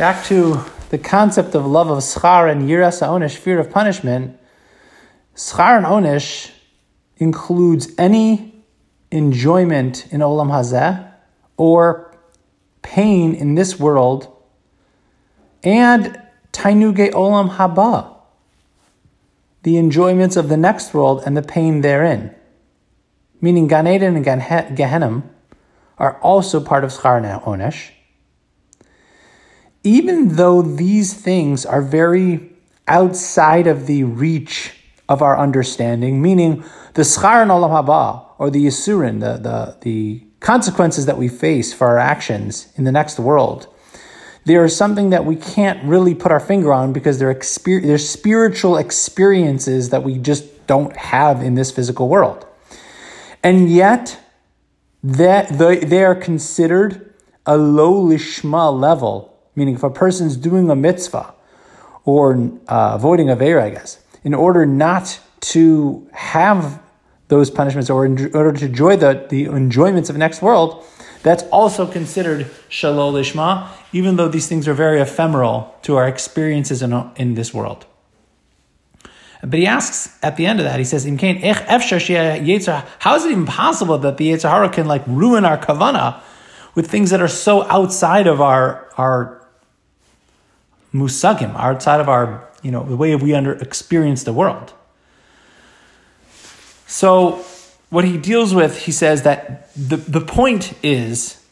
back 0.00 0.24
to 0.24 0.58
the 0.88 0.96
concept 0.96 1.54
of 1.54 1.66
love 1.66 1.90
of 1.90 1.98
schar 1.98 2.50
and 2.50 2.66
yiras 2.66 3.06
onish, 3.06 3.36
fear 3.36 3.60
of 3.60 3.70
punishment. 3.70 4.34
Schar 5.34 5.76
and 5.76 5.84
onish 5.84 6.50
includes 7.18 7.92
any 7.98 8.64
enjoyment 9.10 10.10
in 10.10 10.20
olam 10.22 10.48
hazeh 10.48 11.06
or 11.58 12.16
pain 12.80 13.34
in 13.34 13.56
this 13.56 13.78
world, 13.78 14.34
and 15.62 16.18
tainuge 16.54 17.10
olam 17.10 17.50
haba, 17.56 18.16
the 19.64 19.76
enjoyments 19.76 20.34
of 20.34 20.48
the 20.48 20.56
next 20.56 20.94
world 20.94 21.22
and 21.26 21.36
the 21.36 21.42
pain 21.42 21.82
therein. 21.82 22.34
Meaning 23.42 23.66
Gan 23.66 23.86
Eden 23.86 24.16
and 24.16 24.24
Gan 24.24 24.74
Gehenna 24.74 25.22
are 25.98 26.18
also 26.22 26.58
part 26.58 26.84
of 26.84 26.90
Schar 26.90 27.18
and 27.18 27.42
Onesh 27.42 27.90
even 29.82 30.36
though 30.36 30.62
these 30.62 31.14
things 31.14 31.64
are 31.64 31.82
very 31.82 32.50
outside 32.86 33.66
of 33.66 33.86
the 33.86 34.04
reach 34.04 34.72
of 35.08 35.22
our 35.22 35.38
understanding, 35.38 36.20
meaning 36.20 36.64
the 36.94 37.02
schar 37.02 37.42
and 37.42 37.50
olam 37.50 37.70
haba, 37.70 38.24
or 38.38 38.50
the 38.50 38.66
yisurin, 38.66 39.20
the, 39.20 39.36
the, 39.38 39.76
the 39.82 40.26
consequences 40.40 41.06
that 41.06 41.18
we 41.18 41.28
face 41.28 41.72
for 41.72 41.88
our 41.88 41.98
actions 41.98 42.72
in 42.76 42.84
the 42.84 42.92
next 42.92 43.18
world, 43.18 43.66
they 44.44 44.56
are 44.56 44.68
something 44.68 45.10
that 45.10 45.24
we 45.24 45.36
can't 45.36 45.82
really 45.84 46.14
put 46.14 46.32
our 46.32 46.40
finger 46.40 46.72
on 46.72 46.92
because 46.92 47.18
they're, 47.18 47.34
exper- 47.34 47.82
they're 47.82 47.98
spiritual 47.98 48.76
experiences 48.76 49.90
that 49.90 50.02
we 50.02 50.18
just 50.18 50.66
don't 50.66 50.96
have 50.96 51.42
in 51.42 51.54
this 51.54 51.70
physical 51.70 52.08
world. 52.08 52.46
And 53.42 53.70
yet, 53.70 54.18
that 55.02 55.48
they, 55.48 55.78
they 55.78 56.04
are 56.04 56.14
considered 56.14 57.14
a 57.46 57.56
low 57.56 58.04
lishma 58.04 58.78
level 58.78 59.30
Meaning, 59.54 59.74
if 59.74 59.82
a 59.82 59.90
person's 59.90 60.36
doing 60.36 60.70
a 60.70 60.76
mitzvah 60.76 61.34
or 62.04 62.50
uh, 62.68 62.92
avoiding 62.94 63.28
a 63.28 63.36
veir, 63.36 63.60
I 63.60 63.70
guess, 63.70 63.98
in 64.24 64.34
order 64.34 64.64
not 64.64 65.20
to 65.40 66.08
have 66.12 66.80
those 67.28 67.50
punishments 67.50 67.88
or 67.88 68.04
in 68.04 68.34
order 68.34 68.52
to 68.52 68.66
enjoy 68.66 68.96
the, 68.96 69.26
the 69.28 69.46
enjoyments 69.46 70.08
of 70.08 70.14
the 70.14 70.18
next 70.18 70.42
world, 70.42 70.84
that's 71.22 71.42
also 71.44 71.86
considered 71.86 72.46
shalol 72.68 73.12
lishma, 73.12 73.68
even 73.92 74.16
though 74.16 74.28
these 74.28 74.48
things 74.48 74.66
are 74.66 74.74
very 74.74 75.00
ephemeral 75.00 75.74
to 75.82 75.96
our 75.96 76.08
experiences 76.08 76.82
in, 76.82 76.92
in 77.16 77.34
this 77.34 77.52
world. 77.52 77.86
But 79.42 79.58
he 79.58 79.66
asks 79.66 80.18
at 80.22 80.36
the 80.36 80.46
end 80.46 80.60
of 80.60 80.64
that, 80.64 80.78
he 80.78 80.84
says, 80.84 81.04
How 81.04 83.16
is 83.16 83.24
it 83.24 83.30
even 83.30 83.46
possible 83.46 83.98
that 83.98 84.18
the 84.18 84.30
Yetzer 84.30 84.50
Hara 84.50 84.68
can 84.68 84.86
like 84.86 85.02
ruin 85.06 85.44
our 85.44 85.56
kavana 85.56 86.20
with 86.74 86.90
things 86.90 87.10
that 87.10 87.22
are 87.22 87.28
so 87.28 87.62
outside 87.64 88.26
of 88.26 88.40
our, 88.40 88.88
our 88.98 89.39
musagim, 90.92 91.54
outside 91.56 92.00
of 92.00 92.08
our, 92.08 92.48
you 92.62 92.70
know, 92.70 92.84
the 92.84 92.96
way 92.96 93.14
we 93.16 93.34
under 93.34 93.52
experience 93.52 94.24
the 94.24 94.32
world. 94.32 94.72
So 96.86 97.44
what 97.90 98.04
he 98.04 98.16
deals 98.16 98.54
with, 98.54 98.82
he 98.82 98.92
says 98.92 99.22
that 99.22 99.72
the, 99.74 99.96
the 99.96 100.20
point 100.20 100.72
is 100.82 101.44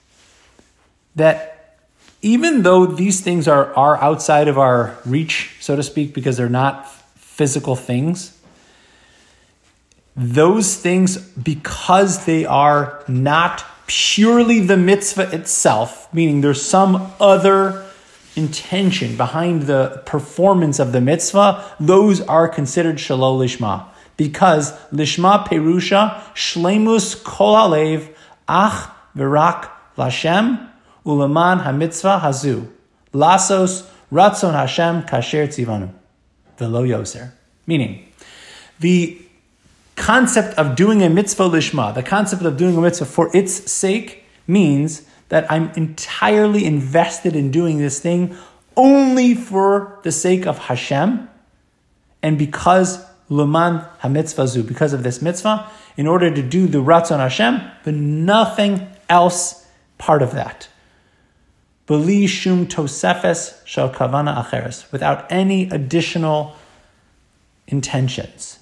that 1.15 1.77
even 2.23 2.63
though 2.63 2.87
these 2.87 3.21
things 3.21 3.47
are, 3.47 3.73
are 3.75 3.97
outside 4.03 4.49
of 4.49 4.59
our 4.59 4.99
reach, 5.05 5.57
so 5.61 5.77
to 5.77 5.83
speak, 5.83 6.15
because 6.15 6.37
they're 6.37 6.49
not 6.49 6.91
physical 7.17 7.77
things, 7.77 8.37
those 10.17 10.75
things, 10.75 11.17
because 11.17 12.25
they 12.25 12.45
are 12.45 13.05
not 13.07 13.65
purely 13.87 14.61
the 14.61 14.77
mitzvah 14.77 15.33
itself, 15.35 16.13
meaning 16.13 16.41
there's 16.41 16.61
some 16.61 17.13
other 17.21 17.88
intention 18.39 19.17
behind 19.17 19.63
the 19.63 20.03
performance 20.07 20.79
of 20.79 20.93
the 20.93 21.01
mitzvah, 21.01 21.77
those 21.79 22.21
are 22.23 22.49
considered 22.49 22.97
shalol 22.97 23.39
lishma. 23.39 23.85
Because 24.17 24.73
lishma 24.91 25.47
perusha 25.47 26.21
shlemus 26.35 27.23
kol 27.23 27.55
alev 27.55 28.09
ach 28.49 28.91
virak 29.17 29.69
lashem 29.97 30.71
ulaman 31.05 31.65
hamitzvah 31.65 32.21
hazu 32.21 32.69
lasos 33.13 33.87
ratzon 34.13 34.55
Hashem 34.55 35.03
kasher 35.03 35.47
tzivanu 35.49 35.91
velo 36.57 36.85
yoser. 36.85 37.33
Meaning, 37.67 38.07
the 38.81 39.21
concept 39.97 40.57
of 40.57 40.77
doing 40.77 41.03
a 41.03 41.11
mitzvah 41.11 41.51
lishma, 41.51 41.95
the 41.95 42.03
concept 42.03 42.43
of 42.43 42.57
doing 42.57 42.77
a 42.77 42.81
mitzvah 42.81 43.05
for 43.05 43.31
its 43.37 43.71
sake, 43.71 44.25
means 44.47 45.03
that 45.29 45.51
I'm 45.51 45.71
entirely 45.71 46.65
invested 46.65 47.37
in 47.37 47.51
doing 47.51 47.79
this 47.79 48.01
thing 48.01 48.37
only 48.77 49.35
for 49.35 49.99
the 50.03 50.13
sake 50.13 50.47
of 50.47 50.59
Hashem 50.59 51.29
and 52.23 52.39
because 52.39 53.05
Luman 53.31 53.87
HaMitzvah 54.01 54.67
because 54.67 54.93
of 54.93 55.03
this 55.03 55.21
mitzvah, 55.21 55.69
in 55.97 56.07
order 56.07 56.31
to 56.35 56.43
do 56.43 56.67
the 56.67 56.79
Ratzon 56.79 57.19
Hashem, 57.19 57.61
but 57.85 57.95
nothing 57.95 58.87
else 59.09 59.67
part 59.99 60.23
of 60.23 60.33
that. 60.33 60.69
Beli 61.87 62.27
Shum 62.27 62.67
Tosefes 62.67 63.67
Shal 63.67 63.91
Kavana 63.91 64.45
Acheres, 64.45 64.91
without 64.93 65.31
any 65.31 65.69
additional 65.71 66.57
intentions. 67.67 68.59